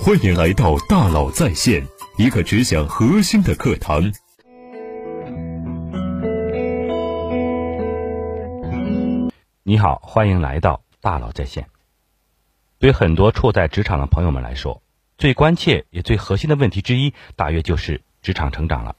[0.00, 1.86] 欢迎来到大佬在线，
[2.16, 4.12] 一个只讲核心的课堂。
[9.62, 11.68] 你好，欢迎来到大佬在线。
[12.78, 14.82] 对很多处在职场的朋友们来说，
[15.18, 18.96] 最关切也最核心的问题之一，大约就是职场成长了。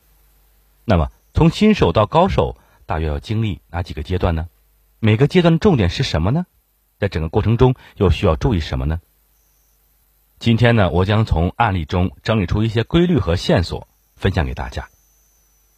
[0.85, 2.55] 那么，从新手到高手，
[2.85, 4.47] 大约要经历哪几个阶段呢？
[4.99, 6.45] 每个阶段的重点是什么呢？
[6.97, 9.01] 在整个过程中又需要注意什么呢？
[10.43, 14.89] 今天呢，我将从案例中整理出一些规律和线索，分享给大家。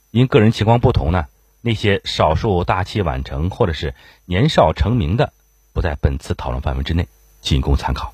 [0.10, 1.28] 因个人情况不同呢，
[1.62, 3.94] 那些少数大器晚成或者是
[4.26, 5.34] 年少成名的，
[5.72, 7.08] 不在本次讨论范围之内，
[7.42, 8.12] 仅供参考。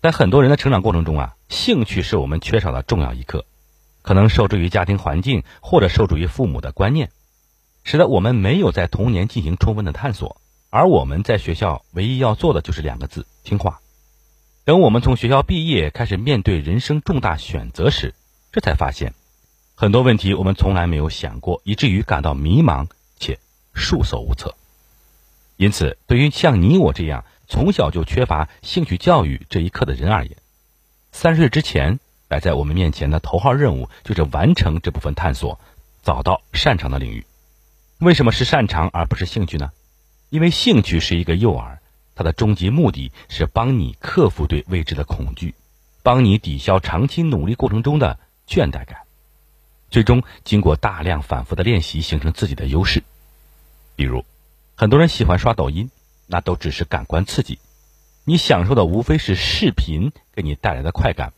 [0.00, 3.46] 在很多人的成长过程中啊，兴趣是我们缺少的重要一课，
[4.02, 7.10] 可能受制于家庭环境，或者受制于父母的观念，
[7.82, 10.40] 使得我们没有在童年进行充分的探索。
[10.70, 13.80] 而我们在学校唯一要做的就是两个字：听话。
[14.64, 18.14] 等我们从学校毕业，开始面对人生重大选择时，
[18.50, 19.12] 这才发现，
[19.74, 22.86] 很多问题我们从来没有想过，以至于感到迷茫
[23.18, 23.38] 且
[23.74, 24.54] 束手无策。
[25.58, 30.34] 因此，对于像你我这样从小就缺乏兴趣教育这一课的人而言，
[31.12, 35.60] 三十岁之前摆在我们面前的头号任务就是完成这部分探索，
[36.02, 37.26] 找到擅长的领域。
[37.98, 39.72] 为什么是擅长而不是兴趣呢？
[40.30, 41.76] 因为兴趣是一个诱饵，
[42.14, 45.54] 它的终极目的是帮你克服对未知的恐惧，
[46.02, 49.00] 帮你抵消长期努力过程中的倦怠感，
[49.90, 53.02] 最终经过大量反复的练习，形成自己的优势。
[53.96, 54.24] 比如，
[54.76, 55.90] 很多人喜欢刷抖音，
[56.26, 57.58] 那都只是感官刺激，
[58.24, 61.32] 你享受的无非是视频给你带来的快感，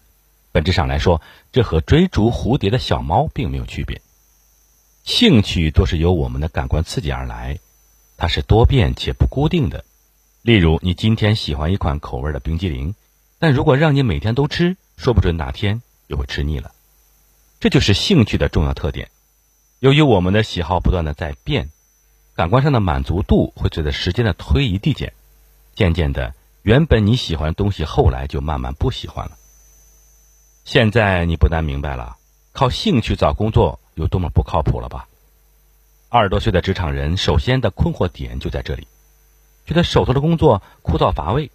[0.52, 4.00] 本质上来说，这和追逐蝴蝶的小猫并没有区别。
[5.04, 7.58] 兴趣多是由我们的感官刺激而来。
[8.18, 9.84] 它是多变且不固定的，
[10.46, 12.94] 例如你今天喜欢一款口味的冰激凌，
[13.40, 16.70] 但如果让你每天都吃，说不准哪天又会吃腻了。
[17.58, 19.10] 这就是兴趣的重要特点。
[19.80, 21.72] 由于我们的喜好不断的在变，
[22.36, 25.14] 感官上的满足度会随着时间的推移递减，
[25.74, 29.32] 渐渐的，原本你喜欢的东西后来就慢慢不喜欢了。
[30.64, 32.18] 现在你不难明白了，
[32.52, 35.08] 靠兴趣找工作有多么不靠谱了吧？
[36.08, 38.86] 二十多岁的职场人，首先的困惑点就在这里，
[39.66, 41.50] 觉得手头的工作枯燥乏味，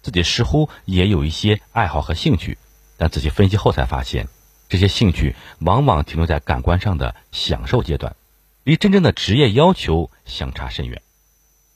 [0.00, 2.56] 自己似乎也有一些爱好和兴趣，
[2.96, 4.28] 但仔细分析后才发现，
[4.68, 8.14] 这些兴趣往往停留在感官上的享受阶段，
[8.62, 11.02] 离真正的职业要求相差甚远。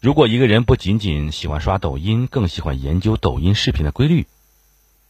[0.01, 4.27] 如果一个人不仅仅喜欢刷抖音，更喜欢研究抖音视频的规律，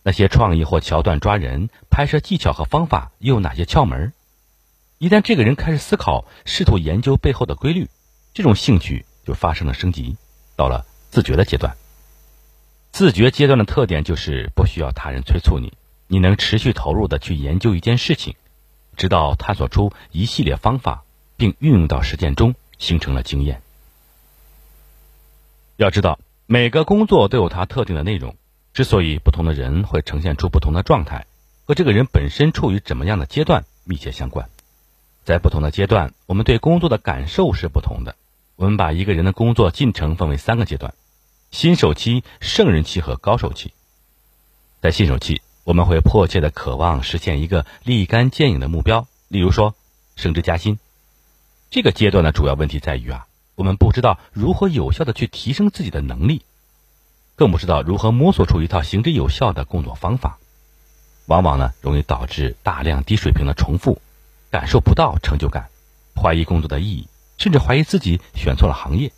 [0.03, 4.13] 那些创意或桥段抓人，拍摄技巧和方法又有哪些窍门？
[4.99, 7.89] 一旦这个人开始思考，试图研究背后的规律，
[8.33, 10.17] 这种兴趣就发生了升级，
[10.57, 11.77] 到了自觉的阶段。
[12.93, 15.73] 自觉阶段的特点就是不需要他人催促你，
[16.09, 18.35] 你能持续投入的去研究一件事情，
[18.97, 21.05] 直到探索出一系列方法，
[21.37, 23.63] 并运用到实践中，形成了经验。
[25.77, 28.37] 要知道，每个工作都有它特定的内容，
[28.75, 31.25] 之所以不同的人会呈现出不同的状态，
[31.65, 34.51] 和这个人本身处于怎么样的阶段密切相关。
[35.25, 38.17] 在不同的阶段，我们对工作的感受是不同的。
[38.57, 40.95] 我们把一个人的工作进程分为三个阶段：
[41.51, 43.73] 新手期、胜任期和高手期。
[44.81, 49.75] 在新手期，我们会迫切的渴望实现一个立竿见影的目标，例如说
[50.17, 50.79] 升职加薪。
[51.71, 56.45] 这个阶段的主要问题在于啊，我们不知道如何有效的去提升自己的能力，
[57.37, 60.39] 更不知道如何摸索出一套行之有效的工作方法，
[61.27, 64.01] 往往呢容易导致大量低水平的重复。
[64.51, 65.71] 感受不到成就感，
[66.15, 67.09] 怀疑工作的意义，
[67.43, 69.11] 甚至怀疑自己选错了行业。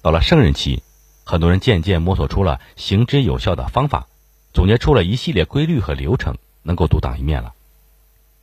[0.00, 0.84] 到了胜任期，
[1.24, 4.06] 很多人渐渐摸索出了行之有效的方法，
[4.52, 7.52] 总结出了一系列规律和流程，能够独当一面了。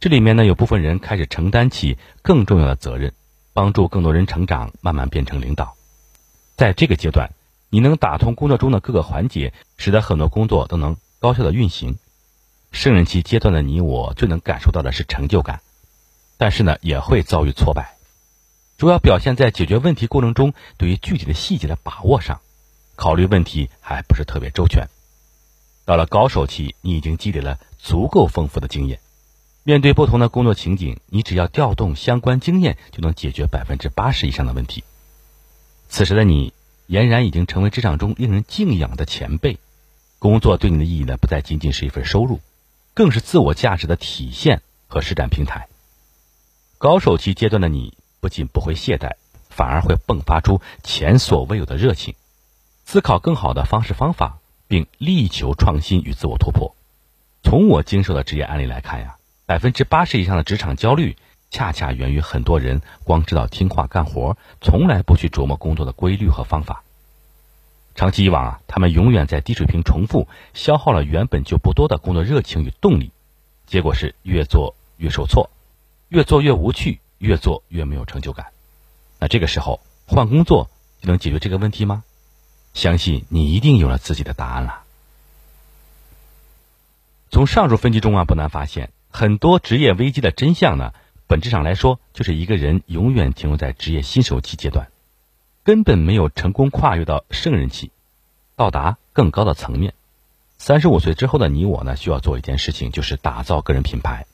[0.02, 3.14] 这里面呢，有部分人开始承担起更重要的责任，
[3.54, 5.76] 帮助更多人成长，慢慢变成领导。
[6.58, 7.32] 在这个阶段，
[7.70, 11.96] 你能打通工作中的各个环节，使得很多工作都能高效的运行。
[12.74, 15.62] 胜任期阶段的你我，最能感受到的是成就感。
[16.38, 17.96] 但是呢，也会遭遇挫败，
[18.84, 22.42] 主要表现在解决问题过程中对于具体的细节的把握上，
[22.98, 24.90] 考虑问题还不是特别周全。
[25.86, 29.00] 到了高手期，你已经积累了足够丰富的经验，
[29.64, 34.84] 面对不同的工作情景，你只要调动相关经验，就能解决百分之八十以上的问题。
[35.88, 36.52] 此时的你，
[36.90, 39.60] 俨然已经成为职场中令人敬仰的前辈，
[40.20, 42.42] 工作对你的意义呢，不再仅仅是一份收入，
[42.94, 45.70] 更是自我价值的体现和施展平台。
[46.78, 49.16] 高手期阶段的你，不仅不会懈怠，
[49.50, 52.16] 反而会迸发出前所未有的热情，
[52.86, 54.38] 思考更好的方式方法，
[54.70, 56.74] 并力求创新与自我突破。
[57.44, 61.18] 从我经手的职业案例来看呀，百分之八十以上的职场焦虑，
[61.52, 66.82] 恰恰源于很多人光知道听话干活，从来不去琢磨工作的规律和方法。
[67.94, 73.12] 长期以往啊，他们永远在低水平重复，消耗了原本就不多的工作热情与动力，
[73.66, 75.50] 结果是越做越受挫，
[76.08, 78.48] 越做越无趣，越做越没有成就感。
[79.18, 80.70] 那这个时候换工作
[81.02, 82.04] 就能解决这个问题吗？
[82.74, 84.82] 相信你一定有了自己的答案了。
[87.32, 90.94] 从上述分析中啊，不难发现，很多职业危机的真相呢，
[91.28, 94.90] 本质上来说，就是一个人永远停留在职业新手期阶段。
[95.64, 97.92] 根本没有成功跨越到圣人期，
[98.58, 99.94] 到达更高的层面。
[100.58, 104.26] 三十五岁之后的你我呢，需要做一件事情，就是打造个人品牌，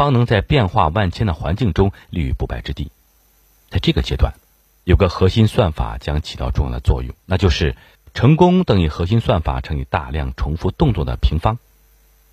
[0.00, 2.90] 方能在变化万千的环境中立于不败之地。
[3.68, 4.32] 在这个阶段，
[4.84, 7.76] 有个核心算法将起到重要的作用，那就是
[8.14, 11.58] 成功等于核心算法乘以大量重复动作的平方。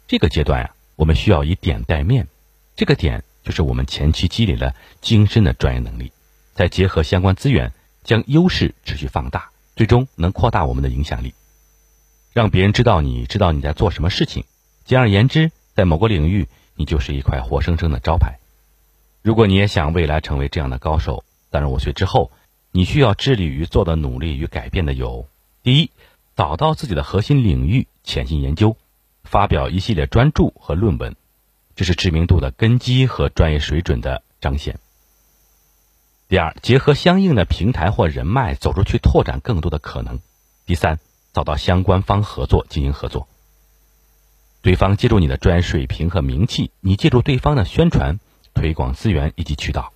[0.07, 2.29] 这个阶段呀，我们需要以点带面，
[2.77, 6.13] 这个点就是我们前期积累了精深的专业能力，
[6.55, 7.73] 再结合相关资源。
[8.05, 11.33] 将优势持续放大，最终能扩大我们的影响力，
[12.31, 14.45] 让别人知道你知道你在做什么事情。
[14.85, 16.47] 简而言之，在某个领域，
[16.77, 18.39] 你就是一块活生生的招牌。
[19.21, 22.31] 如果你也想未来成为这样的高手，三十五岁之后，
[22.71, 25.27] 你需要致力于做的努力与改变的有：
[25.63, 25.91] 第一，
[26.35, 28.77] 找到自己的核心领域，潜心研究，
[29.23, 31.15] 发表一系列专著和论文，
[31.75, 34.79] 这是知名度的根基和专业水准的彰显。
[36.29, 40.19] 第二，结合相应的平台或人脉走出去，拓展更多的可能。
[40.65, 40.99] 第三，
[41.33, 43.27] 找到相关方合作进行合作。
[44.67, 48.19] 对方借助你的专业水平和名气，你借助对方的宣传、
[48.53, 49.93] 推广资源以及渠道。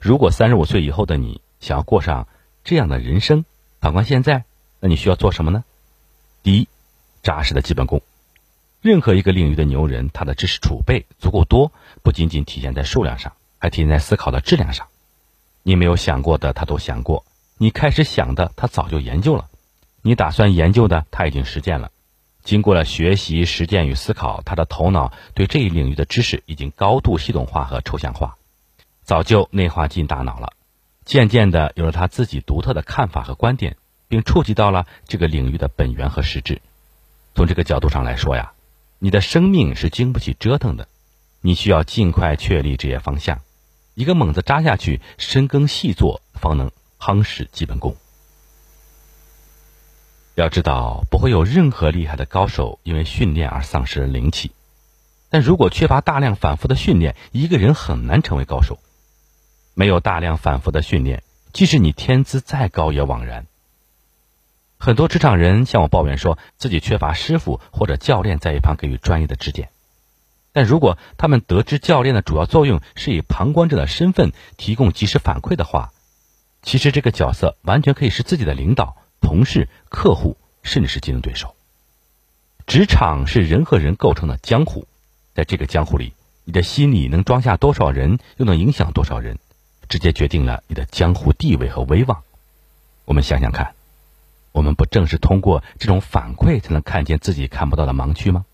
[0.00, 2.26] 如果三十五岁以后的你想要过上
[2.64, 3.44] 这样的人生，
[3.80, 4.42] 反观现在，
[4.80, 5.62] 那你需要做什么呢？
[6.42, 6.66] 第一，
[7.22, 8.02] 扎实的基本功。
[8.82, 11.70] 任何一个领域的牛人，他的知识储备足够多，
[12.02, 13.34] 不仅仅体现在数量上。
[13.60, 14.88] 还体现在思考的质量上，
[15.62, 17.24] 你没有想过的他都想过，
[17.56, 19.48] 你开始想的他早就研究了，
[20.02, 21.92] 你打算研究的他已经实践了。
[22.46, 28.36] 经过了学习、实践与思考，他的头脑对这一领域的知识已经高度系统化和抽象化，
[29.02, 30.52] 早就内化进大脑了。
[31.04, 33.76] 渐渐的有了他自己独特的看法和观点，
[34.06, 36.62] 并触及到了这个领域的本源和实质。
[37.34, 38.52] 从这个角度上来说呀，
[39.00, 40.86] 你的生命是经不起折腾的，
[41.40, 43.40] 你需要尽快确立职业方向。
[43.94, 46.70] 一个猛子扎下去，深耕细作，方能
[47.00, 47.96] 夯实基本功。
[50.36, 54.52] 要知道，不会有任何厉害的高手因为训练而丧失灵气。
[55.30, 58.78] 但如果缺乏大量反复的训练，一个人很难成为高手。
[59.72, 61.22] 没有大量反复的训练，
[61.54, 63.46] 即使你天资再高也枉然。
[64.76, 69.70] 很多职场人向我抱怨，说自己缺乏师傅或者教练在一旁给予专业的指点。
[70.52, 75.94] 但如果他们得知教练的主要作用是以旁观者的身份提供及时反馈的话，
[76.60, 81.54] 其实这个角色完全可以是自己的领导、同事、客户，甚至是竞争对手。
[82.66, 84.86] 职场是人和人构成的江湖，
[85.34, 86.14] 在这个江湖里，
[86.44, 89.38] 你的心里能装下多少人，又能影响多少人，
[89.88, 92.22] 直接决定了你的江湖地位和威望。
[93.04, 93.74] 我们想想看，
[94.52, 98.44] 我们不正是通过这种反馈才能看见自己看不到的盲区吗？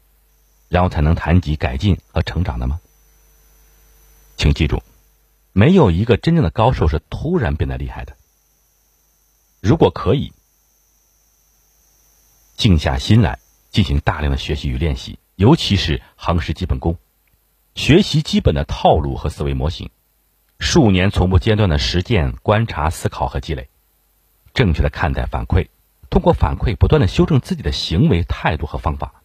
[0.69, 2.81] 然后才能谈及改进和成长的吗？
[4.37, 4.83] 请记住，
[5.52, 8.16] 没有一个真正的高手是突然变得厉害的。
[9.61, 10.33] 如果可以，
[12.56, 13.38] 静下心来
[13.71, 16.99] 进行大量的学习与练习，尤其是夯实基本功，
[17.75, 19.90] 学习基本的套路和思维模型，
[20.59, 23.68] 数年从不间断的实践、观察、思考和积累，
[24.54, 25.68] 正确的看待反馈，
[26.11, 29.23] 通过反馈不断的修正自己的行为态度和方法。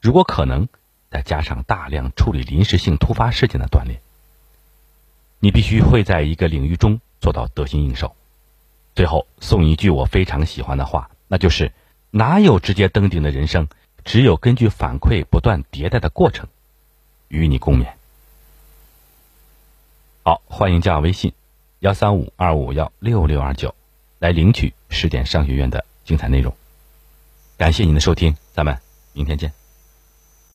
[0.00, 0.68] 如果可能，
[1.10, 4.00] 再加上大量处理临时性突发事件的锻炼，
[5.40, 8.14] 你必须会在一个领域中做到得心应手。
[8.94, 11.72] 最后送一句我非常喜欢的话，那就是：
[12.14, 13.68] 哪有直接登顶的人生？
[14.04, 16.46] 只有根据反馈不断迭代的过程。
[17.28, 17.86] 与你共勉。
[20.22, 21.32] 好，欢迎加我微信：
[21.78, 23.74] 幺三五二五幺六六二九，
[24.18, 26.54] 来领取十点商学院的精彩内容。
[27.56, 28.78] 感谢您的收听，咱们
[29.14, 29.61] 明天见。